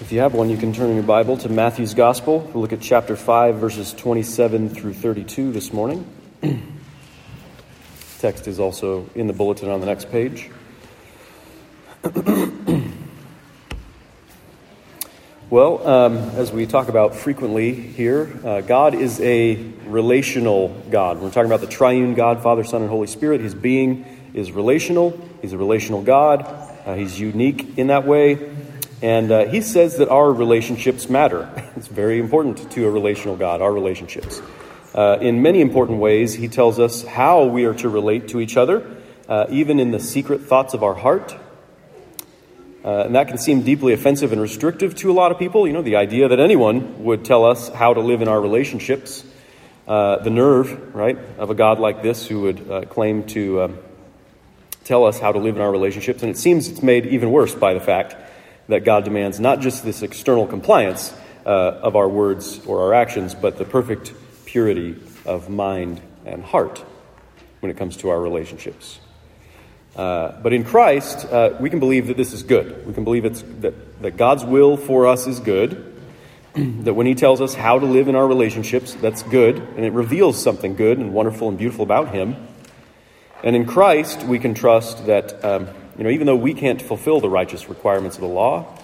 [0.00, 2.40] If you have one, you can turn in your Bible to Matthew's Gospel.
[2.40, 6.06] We'll look at chapter 5, verses 27 through 32 this morning.
[8.18, 10.50] Text is also in the bulletin on the next page.
[15.50, 21.20] well, um, as we talk about frequently here, uh, God is a relational God.
[21.20, 23.42] We're talking about the triune God, Father, Son, and Holy Spirit.
[23.42, 26.46] His being is relational, He's a relational God,
[26.86, 28.61] uh, He's unique in that way.
[29.02, 31.50] And uh, he says that our relationships matter.
[31.76, 34.40] It's very important to a relational God, our relationships.
[34.94, 38.56] Uh, in many important ways, he tells us how we are to relate to each
[38.56, 38.96] other,
[39.28, 41.34] uh, even in the secret thoughts of our heart.
[42.84, 45.66] Uh, and that can seem deeply offensive and restrictive to a lot of people.
[45.66, 49.24] You know, the idea that anyone would tell us how to live in our relationships.
[49.88, 53.78] Uh, the nerve, right, of a God like this who would uh, claim to um,
[54.84, 56.22] tell us how to live in our relationships.
[56.22, 58.14] And it seems it's made even worse by the fact
[58.68, 61.12] that God demands not just this external compliance
[61.44, 64.12] uh, of our words or our actions, but the perfect
[64.44, 66.84] purity of mind and heart
[67.60, 69.00] when it comes to our relationships.
[69.94, 72.86] Uh, but in Christ, uh, we can believe that this is good.
[72.86, 75.94] We can believe it's, that, that God's will for us is good,
[76.54, 79.92] that when He tells us how to live in our relationships, that's good, and it
[79.92, 82.36] reveals something good and wonderful and beautiful about Him.
[83.44, 87.20] And in Christ, we can trust that um, you know, even though we can't fulfill
[87.20, 88.78] the righteous requirements of the law,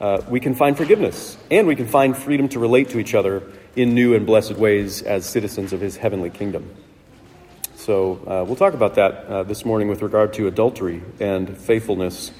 [0.00, 3.42] uh, we can find forgiveness and we can find freedom to relate to each other
[3.74, 6.68] in new and blessed ways as citizens of his heavenly kingdom.
[7.76, 12.32] So uh, we'll talk about that uh, this morning with regard to adultery and faithfulness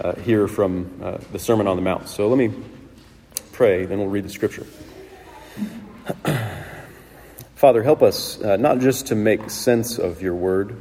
[0.00, 2.08] uh, here from uh, the Sermon on the Mount.
[2.08, 2.52] So let me
[3.52, 4.66] pray, then we'll read the scripture.
[7.56, 10.76] Father, help us uh, not just to make sense of your word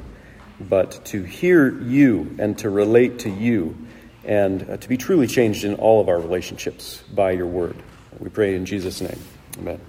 [0.60, 3.78] but to hear you and to relate to you
[4.26, 7.76] and uh, to be truly changed in all of our relationships by your word.
[8.20, 9.20] We pray in Jesus' name.
[9.58, 9.80] Amen.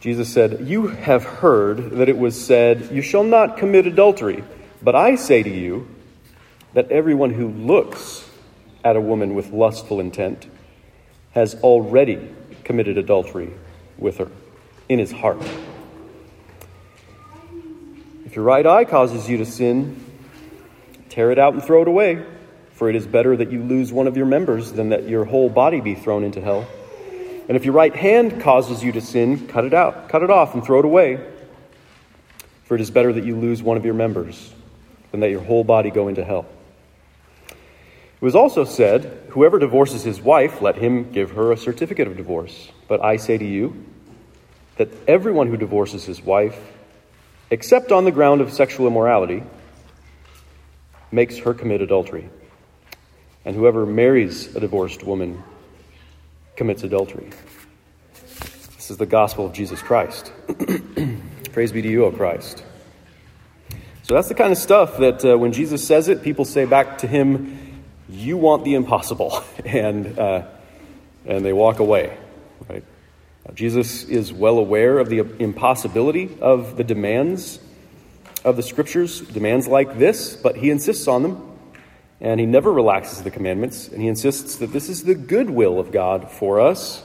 [0.00, 4.44] Jesus said, You have heard that it was said, You shall not commit adultery.
[4.82, 5.88] But I say to you
[6.74, 8.28] that everyone who looks
[8.84, 10.46] at a woman with lustful intent
[11.32, 12.34] has already
[12.64, 13.52] committed adultery
[13.96, 14.30] with her
[14.88, 15.42] in his heart.
[18.38, 20.00] Your right eye causes you to sin,
[21.08, 22.24] tear it out and throw it away,
[22.70, 25.48] for it is better that you lose one of your members than that your whole
[25.48, 26.64] body be thrown into hell.
[27.48, 30.54] And if your right hand causes you to sin, cut it out, cut it off
[30.54, 31.18] and throw it away,
[32.62, 34.54] for it is better that you lose one of your members
[35.10, 36.46] than that your whole body go into hell.
[37.50, 37.56] It
[38.20, 42.70] was also said, Whoever divorces his wife, let him give her a certificate of divorce.
[42.86, 43.84] But I say to you
[44.76, 46.56] that everyone who divorces his wife,
[47.50, 49.42] except on the ground of sexual immorality,
[51.10, 52.28] makes her commit adultery.
[53.44, 55.42] And whoever marries a divorced woman
[56.56, 57.30] commits adultery.
[58.76, 60.32] This is the gospel of Jesus Christ.
[61.52, 62.62] Praise be to you, O Christ.
[64.02, 66.98] So that's the kind of stuff that uh, when Jesus says it, people say back
[66.98, 69.42] to him, You want the impossible.
[69.64, 70.46] and, uh,
[71.26, 72.16] and they walk away?
[73.54, 77.58] Jesus is well aware of the impossibility of the demands
[78.44, 81.44] of the scriptures, demands like this, but he insists on them.
[82.20, 83.88] And he never relaxes the commandments.
[83.88, 87.02] And he insists that this is the good will of God for us.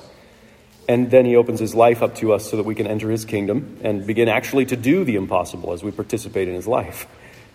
[0.89, 3.23] And then he opens his life up to us so that we can enter his
[3.23, 7.07] kingdom and begin actually to do the impossible as we participate in his life.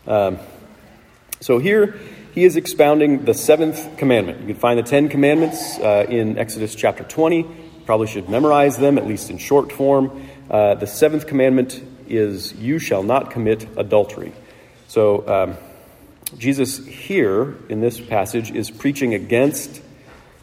[0.06, 0.38] Um,
[1.40, 1.98] so here
[2.32, 4.40] he is expounding the seventh commandment.
[4.40, 8.98] You can find the Ten Commandments uh, in Exodus chapter 20 probably should memorize them,
[8.98, 10.28] at least in short form.
[10.50, 14.34] Uh, the seventh commandment is, You shall not commit adultery.
[14.88, 15.56] So, um,
[16.36, 19.80] Jesus here in this passage is preaching against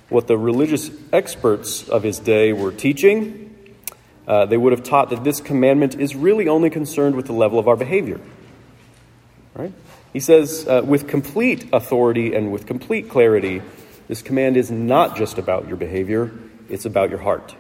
[0.10, 3.56] what the religious experts of his day were teaching.
[4.28, 7.60] Uh, they would have taught that this commandment is really only concerned with the level
[7.60, 8.20] of our behavior.
[9.54, 9.72] Right?
[10.14, 13.62] He says, uh, with complete authority and with complete clarity,
[14.08, 16.32] this command is not just about your behavior,
[16.70, 17.56] it's about your heart.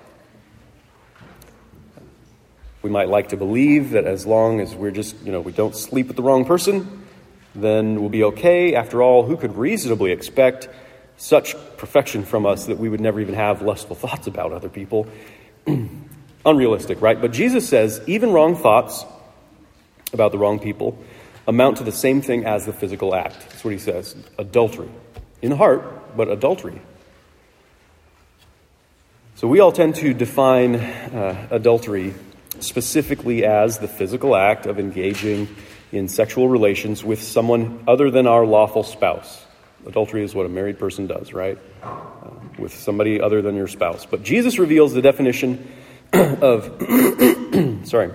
[2.81, 5.75] We might like to believe that as long as we're just, you know, we don't
[5.75, 7.03] sleep with the wrong person,
[7.55, 8.75] then we'll be okay.
[8.75, 10.69] After all, who could reasonably expect
[11.17, 15.07] such perfection from us that we would never even have lustful thoughts about other people?
[16.45, 17.19] Unrealistic, right?
[17.19, 19.03] But Jesus says even wrong thoughts
[20.13, 20.97] about the wrong people
[21.47, 23.39] amount to the same thing as the physical act.
[23.49, 24.89] That's what he says adultery.
[25.41, 26.81] In heart, but adultery
[29.35, 32.13] so we all tend to define uh, adultery
[32.61, 35.53] specifically as the physical act of engaging
[35.91, 39.45] in sexual relations with someone other than our lawful spouse.
[39.85, 41.57] Adultery is what a married person does, right?
[41.83, 41.99] Uh,
[42.57, 44.05] with somebody other than your spouse.
[44.05, 45.69] But Jesus reveals the definition
[46.13, 46.63] of,
[47.83, 48.11] sorry,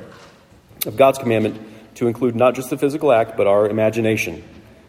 [0.87, 1.61] of God's commandment
[1.97, 4.43] to include not just the physical act, but our imagination,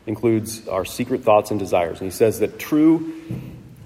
[0.08, 2.00] includes our secret thoughts and desires.
[2.00, 3.14] And he says that true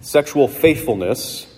[0.02, 1.52] sexual faithfulness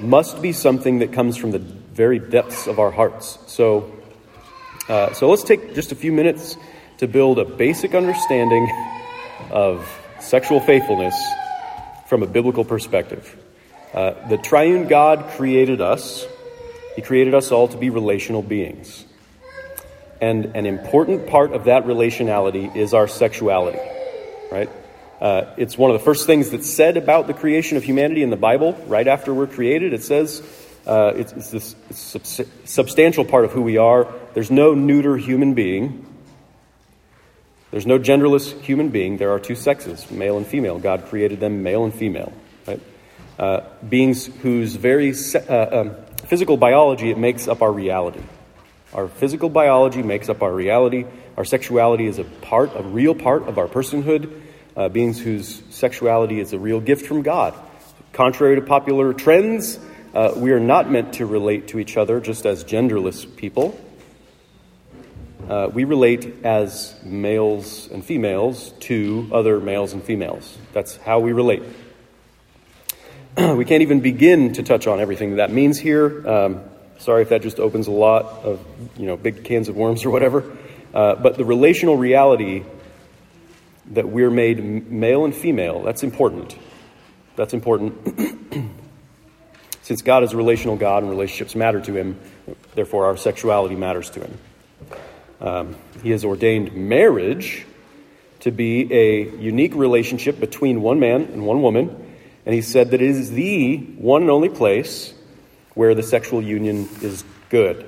[0.00, 3.38] must be something that comes from the very depths of our hearts.
[3.46, 3.92] So,
[4.88, 6.56] uh, so let's take just a few minutes
[6.98, 8.70] to build a basic understanding
[9.50, 9.88] of
[10.20, 11.14] sexual faithfulness
[12.06, 13.36] from a biblical perspective.
[13.92, 16.26] Uh, the triune God created us,
[16.96, 19.04] He created us all to be relational beings.
[20.20, 23.78] And an important part of that relationality is our sexuality,
[24.50, 24.70] right?
[25.24, 28.28] Uh, it's one of the first things that's said about the creation of humanity in
[28.28, 28.74] the Bible.
[28.86, 30.42] Right after we're created, it says
[30.86, 31.76] uh, it's, it's, this
[32.14, 34.06] it's substantial part of who we are.
[34.34, 36.04] There's no neuter human being.
[37.70, 39.16] There's no genderless human being.
[39.16, 40.78] There are two sexes, male and female.
[40.78, 42.30] God created them male and female.
[42.66, 42.82] Right?
[43.38, 45.14] Uh, beings whose very
[45.48, 48.20] uh, um, physical biology it makes up our reality.
[48.92, 51.06] Our physical biology makes up our reality.
[51.38, 54.42] Our sexuality is a part, a real part of our personhood
[54.76, 57.54] uh, beings whose sexuality is a real gift from God.
[58.12, 59.78] Contrary to popular trends,
[60.14, 63.78] uh, we are not meant to relate to each other just as genderless people.
[65.48, 70.56] Uh, we relate as males and females to other males and females.
[70.72, 71.62] That's how we relate.
[73.36, 76.26] we can't even begin to touch on everything that, that means here.
[76.26, 76.60] Um,
[76.98, 78.64] sorry if that just opens a lot of
[78.96, 80.56] you know big cans of worms or whatever.
[80.94, 82.62] Uh, but the relational reality
[83.90, 85.82] that we're made male and female.
[85.82, 86.56] That's important.
[87.36, 88.52] That's important.
[89.82, 92.18] Since God is a relational God and relationships matter to him,
[92.74, 94.38] therefore our sexuality matters to him.
[95.40, 97.66] Um, he has ordained marriage
[98.40, 101.88] to be a unique relationship between one man and one woman,
[102.46, 105.12] and he said that it is the one and only place
[105.74, 107.86] where the sexual union is good.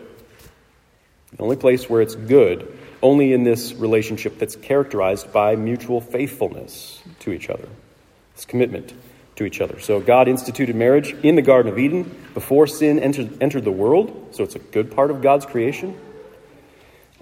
[1.37, 2.76] The only place where it's good
[3.06, 7.69] only in this relationship that's characterized by mutual faithfulness to each other,
[8.35, 8.93] this commitment
[9.37, 9.79] to each other.
[9.79, 12.03] So God instituted marriage in the Garden of Eden
[12.35, 15.97] before sin entered, entered the world, so it's a good part of God's creation.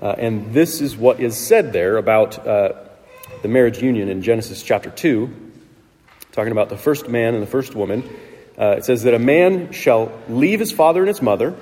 [0.00, 2.72] Uh, and this is what is said there about uh,
[3.42, 5.28] the marriage union in Genesis chapter 2,
[6.32, 8.02] talking about the first man and the first woman.
[8.58, 11.54] Uh, it says that a man shall leave his father and his mother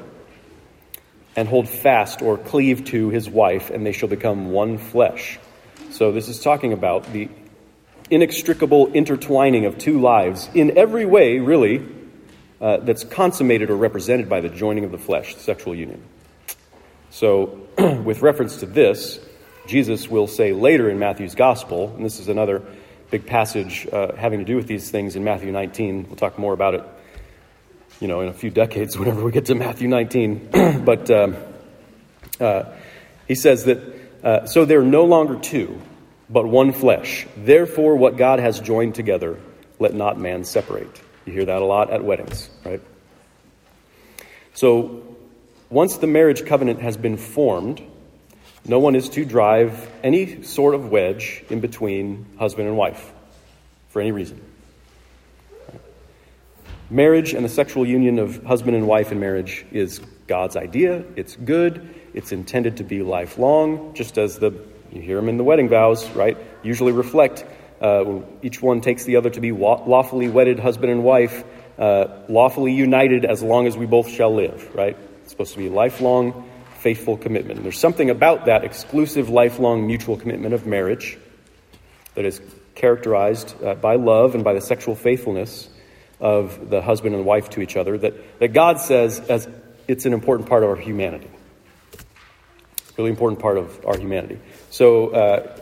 [1.37, 5.39] and hold fast or cleave to his wife, and they shall become one flesh.
[5.91, 7.29] So, this is talking about the
[8.11, 11.87] inextricable intertwining of two lives in every way, really,
[12.61, 16.03] uh, that's consummated or represented by the joining of the flesh, sexual union.
[17.11, 17.61] So,
[18.05, 19.19] with reference to this,
[19.67, 22.63] Jesus will say later in Matthew's gospel, and this is another
[23.11, 26.07] big passage uh, having to do with these things in Matthew 19.
[26.09, 26.85] We'll talk more about it
[28.01, 30.49] you know, in a few decades whenever we get to Matthew 19.
[30.85, 31.37] but um,
[32.41, 32.65] uh,
[33.29, 33.79] he says that,
[34.23, 35.81] uh, so they're no longer two,
[36.29, 37.27] but one flesh.
[37.37, 39.39] Therefore, what God has joined together,
[39.79, 41.01] let not man separate.
[41.25, 42.81] You hear that a lot at weddings, right?
[44.55, 45.03] So,
[45.71, 47.81] once the marriage covenant has been formed,
[48.67, 53.13] no one is to drive any sort of wedge in between husband and wife
[53.89, 54.41] for any reason.
[56.93, 61.03] Marriage and the sexual union of husband and wife in marriage is God's idea.
[61.17, 61.89] It's good.
[62.13, 64.53] It's intended to be lifelong, just as the
[64.93, 66.37] you hear them in the wedding vows, right?
[66.63, 67.47] Usually reflect
[67.81, 71.45] uh, each one takes the other to be lawfully wedded husband and wife,
[71.79, 74.95] uh, lawfully united as long as we both shall live, right?
[75.23, 76.47] It's supposed to be lifelong,
[76.81, 77.57] faithful commitment.
[77.57, 81.17] And there's something about that exclusive, lifelong, mutual commitment of marriage
[82.17, 82.43] that is
[82.75, 85.71] characterized uh, by love and by the sexual faithfulness
[86.23, 89.49] of the husband and wife to each other that, that God says as
[89.89, 91.29] it's an important part of our humanity.
[92.97, 94.39] Really important part of our humanity.
[94.71, 95.57] So, uh,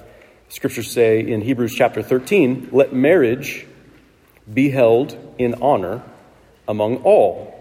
[0.50, 3.66] scriptures say in Hebrews chapter 13, let marriage
[4.52, 6.02] be held in honor
[6.68, 7.56] among all.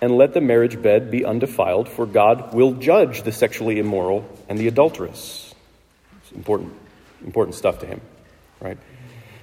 [0.00, 4.58] And let the marriage bed be undefiled, for God will judge the sexually immoral and
[4.58, 5.54] the adulterous.
[6.22, 6.72] It's important,
[7.24, 8.00] important stuff to him,
[8.60, 8.76] right?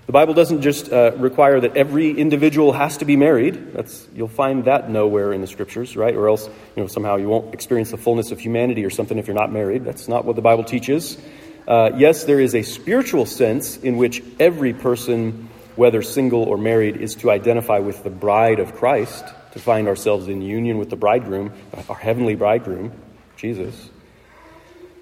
[0.06, 3.74] The Bible doesn't just uh, require that every individual has to be married.
[3.74, 6.14] That's, you'll find that nowhere in the scriptures, right?
[6.14, 6.46] Or else,
[6.76, 9.52] you know, somehow you won't experience the fullness of humanity or something if you're not
[9.52, 9.86] married.
[9.86, 11.18] That's not what the Bible teaches.
[11.66, 16.98] Uh, yes, there is a spiritual sense in which every person, whether single or married,
[16.98, 20.98] is to identify with the bride of Christ, to find ourselves in union with the
[20.98, 21.54] bridegroom,
[21.88, 22.92] our heavenly bridegroom,
[23.38, 23.90] Jesus.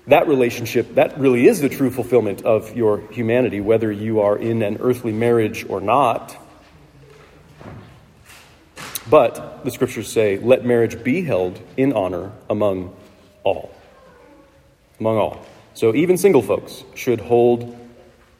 [0.08, 4.62] That relationship, that really is the true fulfillment of your humanity, whether you are in
[4.63, 6.36] an earthly marriage or not.
[9.10, 12.96] But the scriptures say, let marriage be held in honor among
[13.43, 13.74] all.
[15.00, 15.46] Among all.
[15.74, 17.77] So even single folks should hold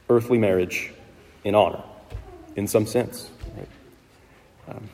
[0.10, 0.92] earthly marriage
[1.44, 1.84] in honor,
[2.56, 3.30] in some sense.
[3.56, 4.76] Right?
[4.76, 4.90] Um,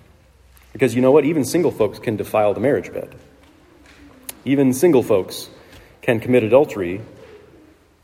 [0.74, 1.26] because you know what?
[1.26, 3.16] Even single folks can defile the marriage bed.
[4.46, 5.50] Even single folks
[6.08, 7.02] can commit adultery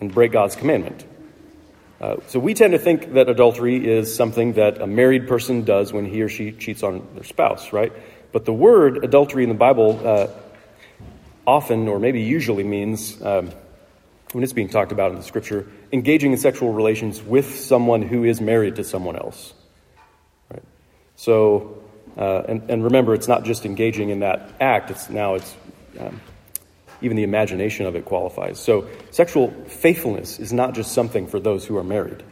[0.01, 1.05] and break God's commandment.
[2.01, 5.93] Uh, so we tend to think that adultery is something that a married person does
[5.93, 7.93] when he or she cheats on their spouse, right?
[8.33, 10.27] But the word adultery in the Bible uh,
[11.47, 13.51] often, or maybe usually, means, um,
[14.33, 18.25] when it's being talked about in the scripture, engaging in sexual relations with someone who
[18.25, 19.53] is married to someone else.
[20.51, 20.63] Right?
[21.15, 21.81] So,
[22.17, 25.55] uh, and, and remember, it's not just engaging in that act, it's now it's.
[25.97, 26.19] Um,
[27.03, 28.59] even the imagination of it qualifies.
[28.59, 32.23] So, sexual faithfulness is not just something for those who are married.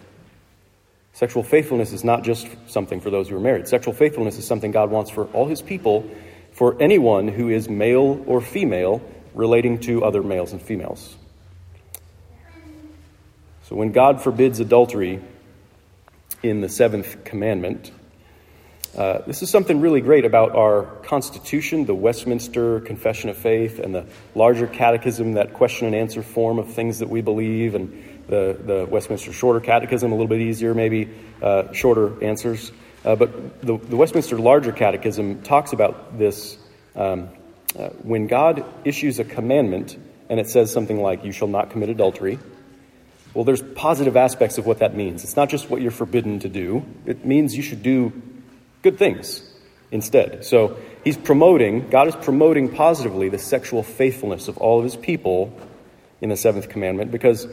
[1.14, 3.68] Sexual faithfulness is not just something for those who are married.
[3.68, 6.10] Sexual faithfulness is something God wants for all his people,
[6.54, 9.02] for anyone who is male or female
[9.34, 11.16] relating to other males and females.
[13.64, 15.22] So, when God forbids adultery
[16.42, 17.92] in the seventh commandment,
[18.98, 23.96] uh, this is something really great about our Constitution, the Westminster Confession of Faith, and
[23.96, 24.06] the
[24.36, 28.88] larger catechism, that question and answer form of things that we believe, and the, the
[28.90, 31.10] Westminster Shorter Catechism, a little bit easier, maybe,
[31.42, 32.72] uh, shorter answers.
[33.06, 36.58] Uh, but the, the, Westminster Larger Catechism talks about this
[36.96, 37.30] um,
[37.78, 39.98] uh, when God issues a commandment
[40.30, 42.40] and it says something like, You shall not commit adultery.
[43.34, 45.24] Well, there's positive aspects of what that means.
[45.24, 48.14] It's not just what you're forbidden to do, it means you should do
[48.82, 49.44] good things
[49.92, 50.46] instead.
[50.46, 55.58] So he's promoting, God is promoting positively the sexual faithfulness of all of his people
[56.22, 57.48] in the seventh commandment because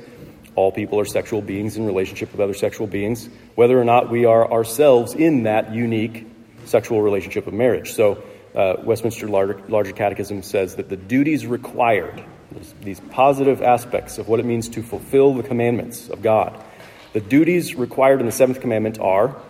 [0.54, 4.24] all people are sexual beings in relationship with other sexual beings, whether or not we
[4.24, 6.26] are ourselves in that unique
[6.64, 7.92] sexual relationship of marriage.
[7.92, 8.22] So
[8.54, 12.24] uh, Westminster Larger, Larger Catechism says that the duties required,
[12.82, 16.62] these positive aspects of what it means to fulfill the commandments of God,
[17.12, 19.40] the duties required in the seventh commandment are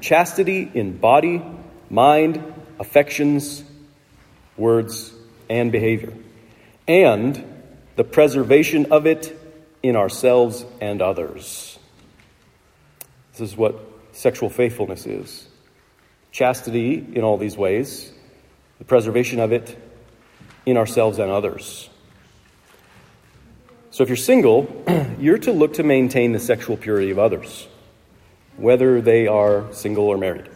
[0.00, 1.42] chastity in body,
[1.88, 2.42] mind,
[2.78, 3.62] affections,
[4.56, 5.12] words,
[5.48, 6.12] and behavior,
[6.86, 7.44] and
[7.96, 9.36] the preservation of it
[9.82, 11.78] in ourselves and others.
[13.32, 13.78] This is what
[14.12, 15.46] sexual faithfulness is
[16.32, 18.12] chastity in all these ways,
[18.78, 19.76] the preservation of it
[20.64, 21.90] in ourselves and others.
[23.90, 24.84] So if you're single,
[25.18, 27.66] you're to look to maintain the sexual purity of others
[28.60, 30.48] whether they are single or married.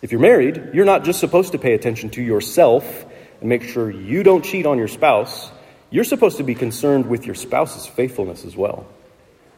[0.00, 3.06] If you're married, you're not just supposed to pay attention to yourself
[3.40, 5.50] and make sure you don't cheat on your spouse.
[5.90, 8.86] You're supposed to be concerned with your spouse's faithfulness as well.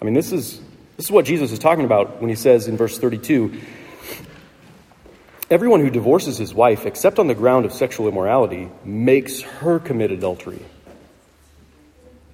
[0.00, 0.58] I mean, this is,
[0.96, 3.60] this is what Jesus is talking about when he says in verse 32
[5.50, 10.12] Everyone who divorces his wife, except on the ground of sexual immorality, makes her commit
[10.12, 10.64] adultery.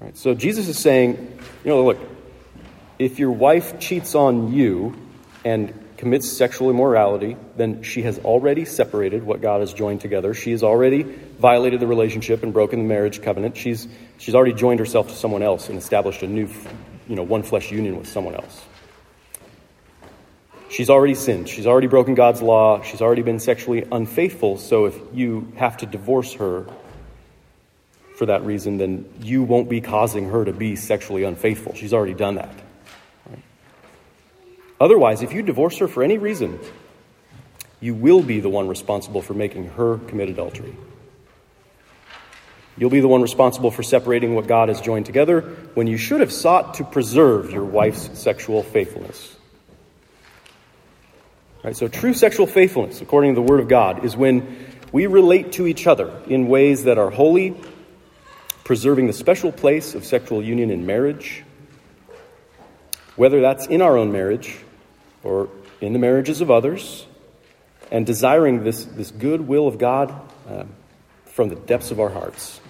[0.01, 0.15] Right?
[0.19, 1.17] So Jesus is saying,
[1.65, 1.99] you know, look,
[2.99, 4.95] if your wife cheats on you
[5.45, 10.35] and commits sexual immorality, then she has already separated what God has joined together.
[10.35, 13.57] She has already violated the relationship and broken the marriage covenant.
[13.57, 13.89] She's,
[14.19, 16.49] she's already joined herself to someone else and established a new,
[17.09, 18.63] you know, one flesh union with someone else.
[20.69, 21.49] She's already sinned.
[21.49, 22.83] She's already broken God's law.
[22.83, 24.59] She's already been sexually unfaithful.
[24.59, 26.67] So if you have to divorce her
[28.17, 31.75] for that reason, then you won't be causing her to be sexually unfaithful.
[31.75, 32.66] She's already done that.
[34.81, 36.59] Otherwise, if you divorce her for any reason,
[37.81, 40.77] you will be the one responsible for making her commit adultery.
[42.79, 45.41] You'll be the one responsible for separating what God has joined together
[45.75, 49.35] when you should have sought to preserve your wife's sexual faithfulness.
[51.65, 54.57] Right, so, true sexual faithfulness, according to the Word of God, is when
[54.93, 57.57] we relate to each other in ways that are holy,
[58.63, 61.43] preserving the special place of sexual union in marriage,
[63.17, 64.57] whether that's in our own marriage
[65.27, 65.49] or
[65.81, 67.07] in the marriages of others,
[67.91, 70.15] and desiring this, this good will of God
[70.49, 70.65] uh,
[71.27, 72.61] from the depths of our hearts.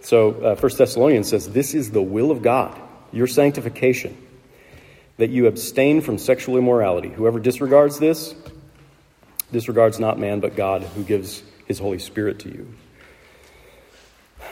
[0.00, 2.80] So, uh, 1 Thessalonians says, This is the will of God,
[3.12, 4.16] your sanctification,
[5.18, 7.10] that you abstain from sexual immorality.
[7.10, 8.34] Whoever disregards this,
[9.52, 12.74] disregards not man, but God, who gives his Holy Spirit to you.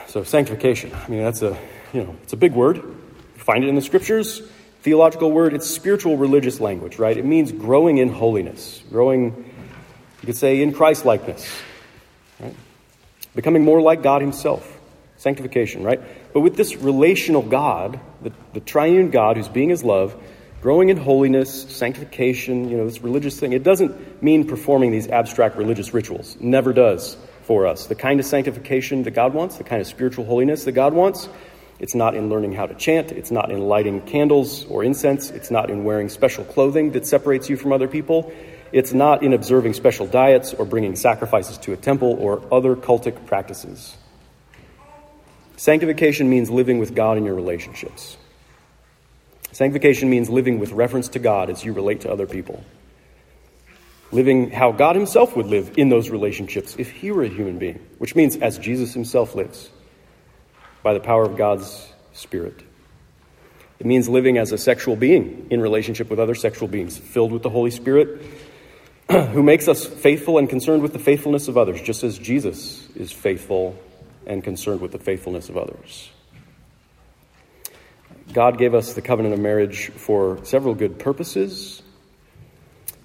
[0.07, 1.57] So, sanctification, I mean, that's a,
[1.91, 2.77] you know, it's a big word.
[2.77, 2.95] You
[3.37, 4.43] find it in the scriptures
[4.87, 7.17] theological word, it's spiritual religious language, right?
[7.17, 9.25] It means growing in holiness, growing,
[10.21, 11.45] you could say, in Christ likeness.
[12.39, 12.55] Right?
[13.35, 14.79] becoming more like God Himself.
[15.17, 15.99] Sanctification, right?
[16.33, 20.15] But with this relational God, the, the triune God who's being His love,
[20.61, 25.57] growing in holiness, sanctification, you know, this religious thing, it doesn't mean performing these abstract
[25.57, 26.37] religious rituals.
[26.39, 27.87] Never does for us.
[27.87, 31.27] The kind of sanctification that God wants, the kind of spiritual holiness that God wants,
[31.79, 35.51] it's not in learning how to chant, it's not in lighting candles or incense, it's
[35.51, 38.31] not in wearing special clothing that separates you from other people.
[38.71, 43.25] It's not in observing special diets or bringing sacrifices to a temple or other cultic
[43.27, 43.95] practices.
[45.55, 48.17] Sanctification means living with God in your relationships.
[49.51, 52.63] Sanctification means living with reference to God as you relate to other people.
[54.11, 57.79] Living how God Himself would live in those relationships if He were a human being,
[57.97, 59.69] which means as Jesus Himself lives,
[60.87, 62.63] by the power of God's Spirit.
[63.77, 67.43] It means living as a sexual being in relationship with other sexual beings, filled with
[67.43, 68.23] the Holy Spirit
[69.11, 73.11] who makes us faithful and concerned with the faithfulness of others, just as Jesus is
[73.11, 73.77] faithful
[74.25, 76.09] and concerned with the faithfulness of others.
[78.31, 81.81] God gave us the covenant of marriage for several good purposes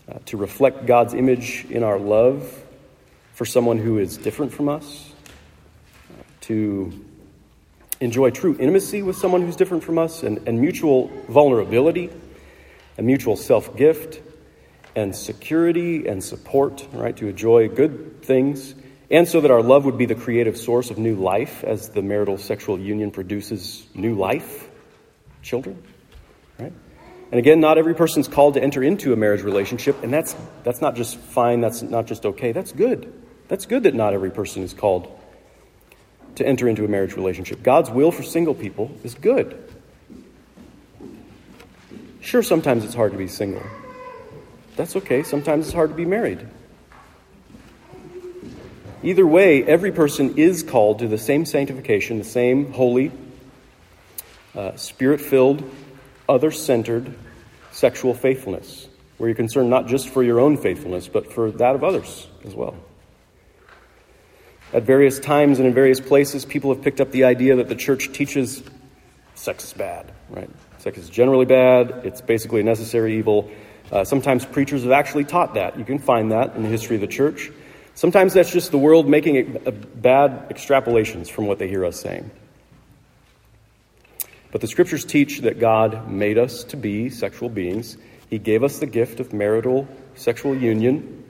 [0.09, 2.63] uh, to reflect God's image in our love
[3.35, 5.13] for someone who is different from us,
[6.13, 7.07] uh, to
[8.03, 12.11] enjoy true intimacy with someone who's different from us, and, and mutual vulnerability
[12.99, 14.21] and mutual self gift
[14.95, 18.75] and security and support, right, to enjoy good things,
[19.11, 22.03] and so that our love would be the creative source of new life as the
[22.03, 24.69] marital sexual union produces new life,
[25.43, 25.83] children,
[26.59, 26.73] right?
[27.31, 30.83] And again, not every person's called to enter into a marriage relationship, and that's, that's
[30.83, 33.11] not just fine, that's not just okay, that's good.
[33.49, 35.19] That's good that not every person is called
[36.37, 37.63] to enter into a marriage relationship.
[37.63, 39.59] God's will for single people is good.
[42.21, 43.63] Sure, sometimes it's hard to be single.
[44.77, 45.23] That's okay.
[45.23, 46.47] Sometimes it's hard to be married.
[49.03, 53.11] Either way, every person is called to the same sanctification, the same holy,
[54.55, 55.69] uh, spirit filled,
[56.29, 57.13] other centered
[57.73, 58.87] sexual faithfulness,
[59.19, 62.55] where you're concerned not just for your own faithfulness, but for that of others as
[62.55, 62.77] well.
[64.73, 67.75] At various times and in various places, people have picked up the idea that the
[67.75, 68.63] church teaches
[69.35, 70.51] sex is bad, right?
[70.79, 73.51] Sex is generally bad, it's basically a necessary evil,
[73.93, 75.79] uh, sometimes preachers have actually taught that.
[75.79, 77.51] You can find that in the history of the church.
[77.95, 82.31] Sometimes that's just the world making a bad extrapolations from what they hear us saying.
[84.51, 87.99] But the scriptures teach that God made us to be sexual beings.
[88.31, 91.22] He gave us the gift of marital sexual union,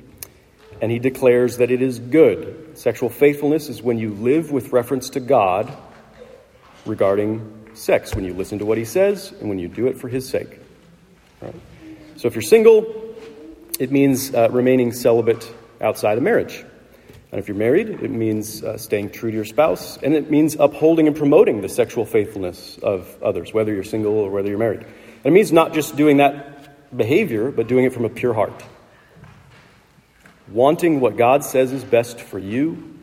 [0.82, 2.76] and He declares that it is good.
[2.76, 5.72] Sexual faithfulness is when you live with reference to God
[6.84, 10.08] regarding sex, when you listen to what He says and when you do it for
[10.08, 10.58] His sake.
[11.40, 11.54] Right?
[12.16, 13.14] So if you're single,
[13.78, 16.64] it means uh, remaining celibate outside of marriage.
[17.30, 20.56] And if you're married, it means uh, staying true to your spouse, and it means
[20.58, 24.80] upholding and promoting the sexual faithfulness of others, whether you're single or whether you're married.
[24.80, 28.62] And it means not just doing that behavior, but doing it from a pure heart.
[30.48, 32.98] Wanting what God says is best for you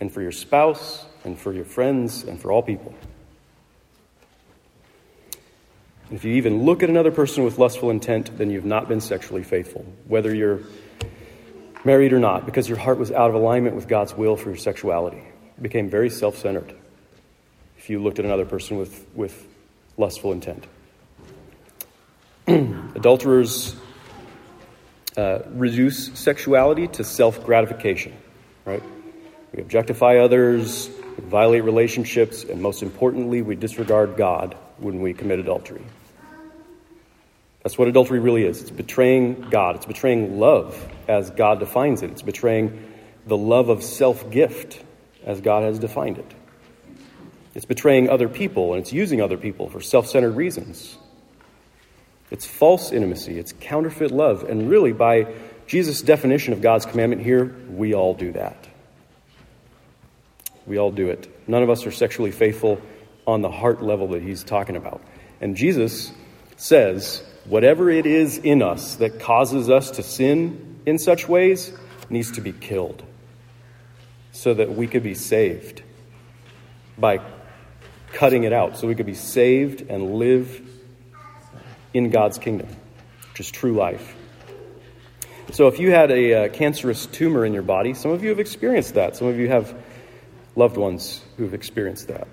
[0.00, 2.94] and for your spouse and for your friends and for all people.
[6.08, 9.00] And if you even look at another person with lustful intent, then you've not been
[9.00, 10.60] sexually faithful, whether you're
[11.84, 14.58] married or not, because your heart was out of alignment with God's will for your
[14.58, 15.18] sexuality.
[15.56, 16.74] It became very self centered
[17.78, 19.46] if you looked at another person with, with
[19.96, 20.66] lustful intent.
[22.46, 23.76] Adulterers
[25.16, 28.12] uh, reduce sexuality to self gratification,
[28.64, 28.82] right?
[29.52, 35.38] We objectify others, we violate relationships, and most importantly, we disregard God when we commit
[35.38, 35.82] adultery.
[37.62, 38.62] That's what adultery really is.
[38.62, 39.76] It's betraying God.
[39.76, 42.10] It's betraying love as God defines it.
[42.10, 42.90] It's betraying
[43.26, 44.82] the love of self gift
[45.24, 46.34] as God has defined it.
[47.54, 50.96] It's betraying other people and it's using other people for self centered reasons.
[52.30, 53.38] It's false intimacy.
[53.38, 54.44] It's counterfeit love.
[54.44, 55.32] And really, by
[55.66, 58.68] Jesus' definition of God's commandment here, we all do that.
[60.66, 61.28] We all do it.
[61.48, 62.80] None of us are sexually faithful
[63.26, 65.02] on the heart level that he's talking about.
[65.40, 66.12] And Jesus
[66.56, 71.72] says whatever it is in us that causes us to sin in such ways
[72.08, 73.02] needs to be killed
[74.32, 75.82] so that we could be saved
[76.98, 77.20] by
[78.12, 80.69] cutting it out, so we could be saved and live
[81.92, 82.68] in God's kingdom,
[83.30, 84.16] which is true life.
[85.52, 88.38] So, if you had a uh, cancerous tumor in your body, some of you have
[88.38, 89.16] experienced that.
[89.16, 89.74] Some of you have
[90.54, 92.28] loved ones who have experienced that.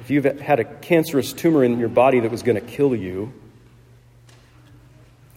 [0.00, 3.32] If you've had a cancerous tumor in your body that was going to kill you,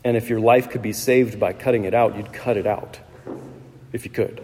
[0.03, 2.99] and if your life could be saved by cutting it out, you'd cut it out
[3.91, 4.41] if you could.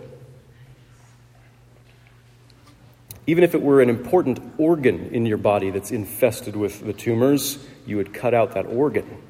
[3.27, 7.59] Even if it were an important organ in your body that's infested with the tumors,
[7.85, 9.21] you would cut out that organ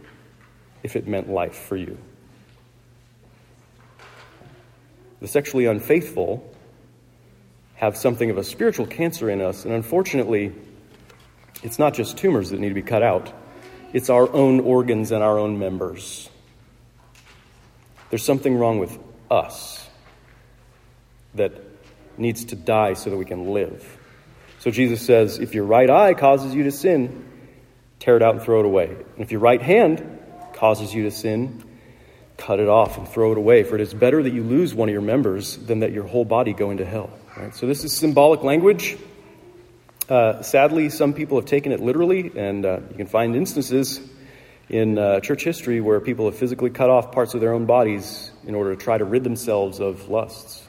[0.83, 1.97] if it meant life for you.
[5.19, 6.47] The sexually unfaithful
[7.75, 10.53] have something of a spiritual cancer in us, and unfortunately,
[11.63, 13.31] it's not just tumors that need to be cut out,
[13.93, 16.29] it's our own organs and our own members.
[18.09, 18.97] There's something wrong with
[19.29, 19.87] us
[21.35, 21.53] that
[22.17, 23.97] needs to die so that we can live.
[24.59, 27.31] So Jesus says, if your right eye causes you to sin,
[28.01, 28.87] tear it out and throw it away.
[28.87, 30.03] And if your right hand
[30.53, 31.63] causes you to sin,
[32.35, 33.63] cut it off and throw it away.
[33.63, 36.25] For it is better that you lose one of your members than that your whole
[36.25, 37.11] body go into hell.
[37.37, 37.55] Right?
[37.55, 38.97] So this is symbolic language.
[40.09, 44.01] Uh, sadly, some people have taken it literally, and uh, you can find instances
[44.67, 48.31] in uh, church history where people have physically cut off parts of their own bodies
[48.45, 50.67] in order to try to rid themselves of lusts.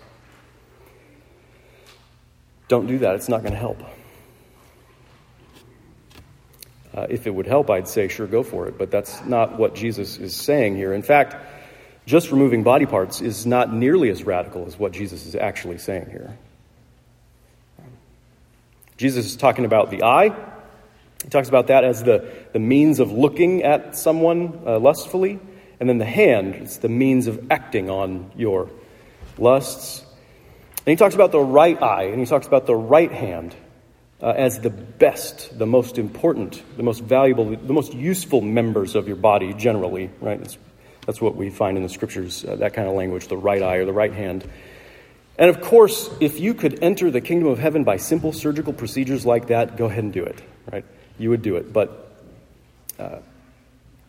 [2.68, 3.82] Don't do that, it's not going to help.
[6.94, 8.76] Uh, if it would help, I'd say, sure, go for it.
[8.76, 10.92] But that's not what Jesus is saying here.
[10.92, 11.36] In fact,
[12.04, 16.10] just removing body parts is not nearly as radical as what Jesus is actually saying
[16.10, 16.36] here.
[18.98, 20.28] Jesus is talking about the eye.
[21.22, 25.38] He talks about that as the, the means of looking at someone uh, lustfully.
[25.80, 28.70] And then the hand, it's the means of acting on your
[29.38, 30.04] lusts.
[30.84, 33.54] And he talks about the right eye, and he talks about the right hand
[34.22, 39.08] uh, as the best, the most important, the most valuable, the most useful members of
[39.08, 40.40] your body generally, right?
[40.40, 40.56] It's,
[41.04, 43.76] that's what we find in the scriptures, uh, that kind of language, the right eye
[43.76, 44.48] or the right hand.
[45.36, 49.26] And of course, if you could enter the kingdom of heaven by simple surgical procedures
[49.26, 50.84] like that, go ahead and do it, right?
[51.18, 51.72] You would do it.
[51.72, 52.16] But
[53.00, 53.18] uh,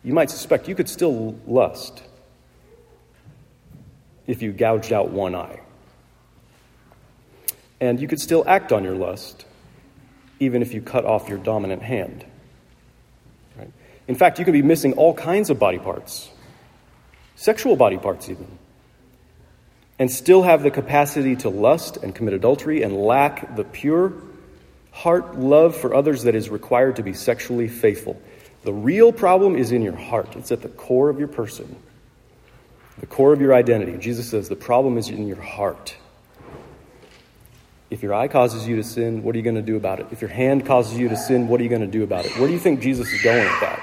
[0.04, 2.02] you might suspect you could still lust
[4.28, 5.60] if you gouged out one eye.
[7.80, 9.44] And you could still act on your lust
[10.40, 12.24] even if you cut off your dominant hand.
[13.56, 13.70] Right?
[14.08, 16.30] In fact, you could be missing all kinds of body parts,
[17.36, 18.46] sexual body parts even
[19.98, 24.12] and still have the capacity to lust and commit adultery and lack the pure
[24.92, 28.20] heart love for others that is required to be sexually faithful.
[28.62, 31.76] The real problem is in your heart, it's at the core of your person,
[32.98, 33.98] the core of your identity.
[33.98, 35.96] Jesus says the problem is in your heart.
[37.94, 40.06] If your eye causes you to sin, what are you going to do about it?
[40.10, 42.36] If your hand causes you to sin, what are you going to do about it?
[42.36, 43.78] Where do you think Jesus is going with that?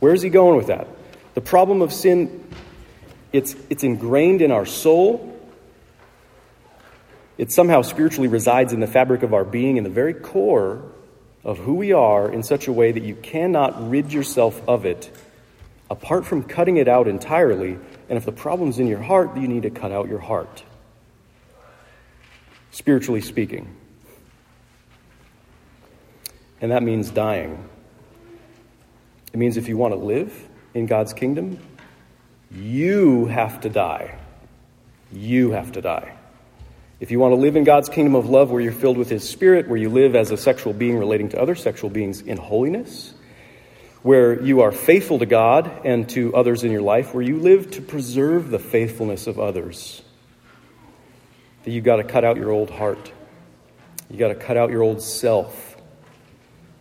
[0.00, 0.88] Where is he going with that?
[1.34, 2.44] The problem of sin
[3.32, 5.40] it's, it's ingrained in our soul.
[7.38, 10.82] It somehow spiritually resides in the fabric of our being, in the very core
[11.44, 15.08] of who we are, in such a way that you cannot rid yourself of it
[15.88, 17.78] apart from cutting it out entirely.
[18.08, 20.64] And if the problem's in your heart, you need to cut out your heart,
[22.72, 23.74] spiritually speaking.
[26.60, 27.68] And that means dying.
[29.32, 31.58] It means if you want to live in God's kingdom,
[32.50, 34.18] you have to die.
[35.12, 36.16] You have to die.
[37.00, 39.28] If you want to live in God's kingdom of love where you're filled with His
[39.28, 43.12] Spirit, where you live as a sexual being relating to other sexual beings in holiness,
[44.02, 47.72] where you are faithful to God and to others in your life, where you live
[47.72, 50.02] to preserve the faithfulness of others,
[51.64, 53.12] that you've got to cut out your old heart.
[54.10, 55.76] You've got to cut out your old self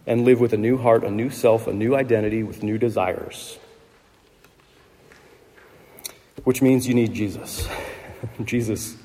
[0.07, 3.59] and live with a new heart, a new self, a new identity with new desires
[6.43, 7.67] which means you need Jesus.
[8.43, 8.95] Jesus,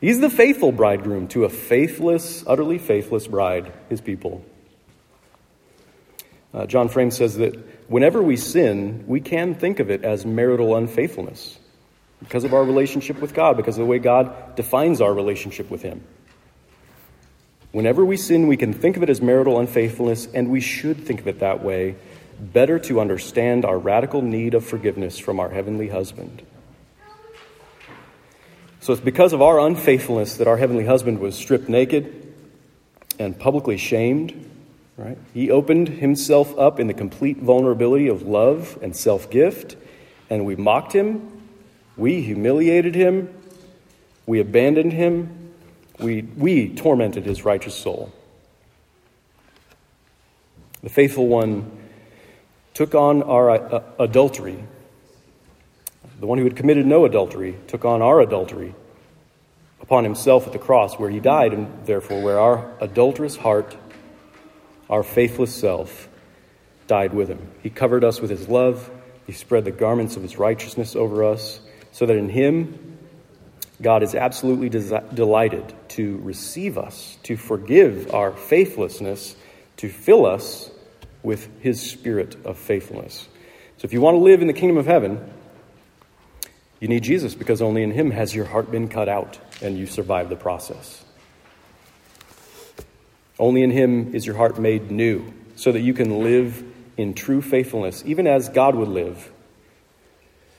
[0.00, 4.44] he's the faithful bridegroom to a faithless, utterly faithless bride, his people.
[6.52, 7.54] Uh, John Frame says that
[7.88, 11.58] whenever we sin, we can think of it as marital unfaithfulness
[12.20, 15.82] because of our relationship with God, because of the way God defines our relationship with
[15.82, 16.02] Him.
[17.72, 21.20] Whenever we sin, we can think of it as marital unfaithfulness, and we should think
[21.20, 21.96] of it that way,
[22.40, 26.42] better to understand our radical need of forgiveness from our heavenly husband.
[28.80, 32.34] So it's because of our unfaithfulness that our heavenly husband was stripped naked
[33.18, 34.48] and publicly shamed,
[34.96, 35.18] right?
[35.34, 39.76] He opened himself up in the complete vulnerability of love and self gift,
[40.30, 41.35] and we mocked him,
[41.96, 43.32] we humiliated him,
[44.26, 45.52] we abandoned him,
[45.98, 48.12] we, we tormented his righteous soul.
[50.82, 51.70] The faithful one
[52.74, 54.62] took on our uh, adultery.
[56.20, 58.74] The one who had committed no adultery, took on our adultery
[59.80, 63.76] upon himself at the cross, where he died, and therefore where our adulterous heart,
[64.90, 66.08] our faithless self,
[66.86, 67.50] died with him.
[67.62, 68.90] He covered us with his love,
[69.26, 71.60] he spread the garments of his righteousness over us,
[71.96, 72.98] so that in him
[73.80, 79.34] God is absolutely desi- delighted to receive us, to forgive our faithlessness,
[79.78, 80.70] to fill us
[81.22, 83.26] with his spirit of faithfulness.
[83.78, 85.26] So if you want to live in the kingdom of heaven,
[86.80, 89.86] you need Jesus because only in him has your heart been cut out and you
[89.86, 91.02] survive the process.
[93.38, 96.62] Only in him is your heart made new so that you can live
[96.98, 99.32] in true faithfulness, even as God would live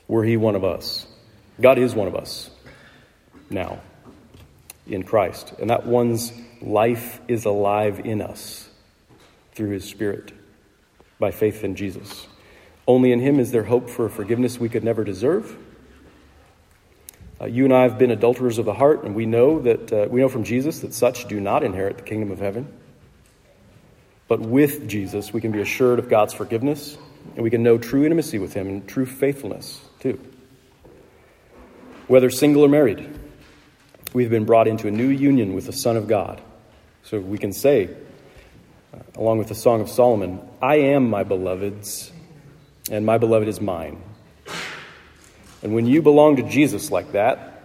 [0.08, 1.06] were he one of us.
[1.60, 2.50] God is one of us
[3.50, 3.80] now
[4.86, 5.54] in Christ.
[5.60, 8.68] And that one's life is alive in us
[9.52, 10.32] through his Spirit
[11.18, 12.26] by faith in Jesus.
[12.86, 15.56] Only in him is there hope for forgiveness we could never deserve.
[17.40, 20.06] Uh, you and I have been adulterers of the heart, and we know that uh,
[20.10, 22.72] we know from Jesus that such do not inherit the kingdom of heaven.
[24.26, 26.98] But with Jesus, we can be assured of God's forgiveness,
[27.34, 30.18] and we can know true intimacy with Him and true faithfulness, too.
[32.08, 33.06] Whether single or married,
[34.14, 36.40] we've been brought into a new union with the Son of God.
[37.02, 37.90] So we can say,
[38.94, 42.10] uh, along with the Song of Solomon, I am my beloved's,
[42.90, 44.02] and my beloved is mine.
[45.62, 47.62] And when you belong to Jesus like that,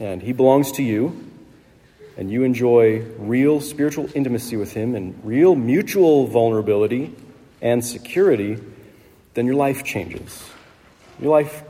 [0.00, 1.30] and He belongs to you,
[2.16, 7.14] and you enjoy real spiritual intimacy with Him and real mutual vulnerability
[7.62, 8.58] and security,
[9.34, 10.42] then your life changes.
[11.20, 11.62] Your life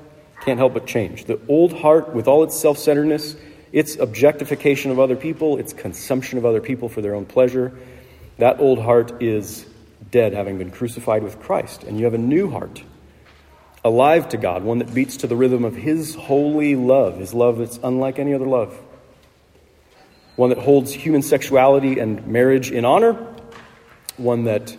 [0.44, 1.24] can't help but change.
[1.24, 3.37] The old heart, with all its self centeredness,
[3.72, 7.72] its objectification of other people, its consumption of other people for their own pleasure,
[8.38, 9.66] that old heart is
[10.11, 11.85] dead, having been crucified with Christ.
[11.85, 12.83] And you have a new heart,
[13.85, 17.59] alive to God, one that beats to the rhythm of His holy love, His love
[17.59, 18.78] that's unlike any other love
[20.37, 23.12] one that holds human sexuality and marriage in honor,
[24.16, 24.76] one that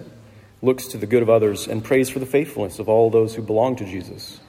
[0.62, 3.42] looks to the good of others and prays for the faithfulness of all those who
[3.42, 4.40] belong to Jesus,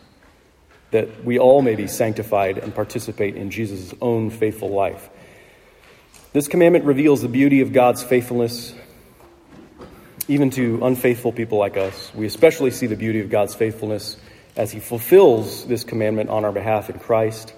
[0.91, 5.09] that we all may be sanctified and participate in Jesus' own faithful life.
[6.33, 8.75] This commandment reveals the beauty of God's faithfulness
[10.29, 12.13] even to unfaithful people like us.
[12.15, 14.17] We especially see the beauty of God's faithfulness
[14.57, 17.55] as he fulfills this commandment on our behalf in Christ.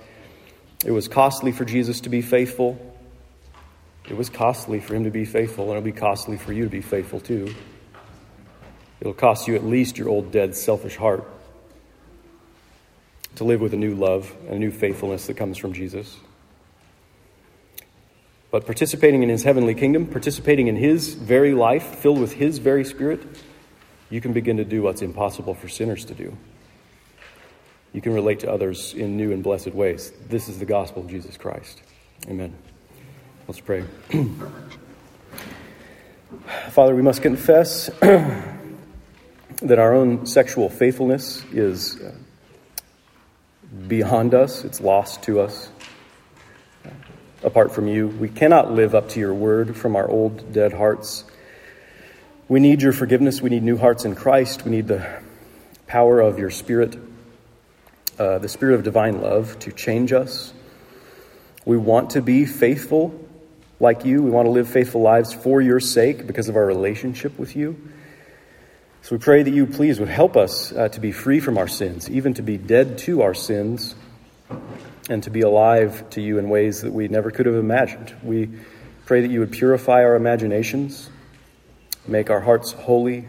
[0.84, 2.78] It was costly for Jesus to be faithful.
[4.08, 6.70] It was costly for him to be faithful, and it'll be costly for you to
[6.70, 7.54] be faithful too.
[9.00, 11.24] It'll cost you at least your old, dead, selfish heart
[13.38, 16.16] to live with a new love and a new faithfulness that comes from Jesus.
[18.50, 22.84] But participating in his heavenly kingdom, participating in his very life, filled with his very
[22.84, 23.20] spirit,
[24.10, 26.36] you can begin to do what's impossible for sinners to do.
[27.92, 30.12] You can relate to others in new and blessed ways.
[30.28, 31.82] This is the gospel of Jesus Christ.
[32.26, 32.54] Amen.
[33.46, 33.84] Let's pray.
[36.70, 42.00] Father, we must confess that our own sexual faithfulness is
[43.88, 45.70] beyond us, it's lost to us.
[47.42, 51.24] Apart from you, we cannot live up to your word from our old, dead hearts.
[52.48, 53.40] We need your forgiveness.
[53.40, 54.64] We need new hearts in Christ.
[54.64, 55.22] We need the
[55.86, 56.98] power of your Spirit,
[58.18, 60.52] uh, the Spirit of divine love, to change us.
[61.64, 63.18] We want to be faithful
[63.80, 64.22] like you.
[64.22, 67.76] We want to live faithful lives for your sake because of our relationship with you.
[69.02, 71.68] So we pray that you, please, would help us uh, to be free from our
[71.68, 73.94] sins, even to be dead to our sins,
[75.08, 78.14] and to be alive to you in ways that we never could have imagined.
[78.22, 78.50] We
[79.06, 81.08] pray that you would purify our imaginations,
[82.06, 83.26] make our hearts holy,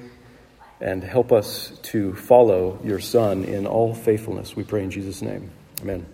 [0.82, 4.56] and help us to follow your Son in all faithfulness.
[4.56, 5.52] We pray in Jesus' name.
[5.82, 6.06] Amen.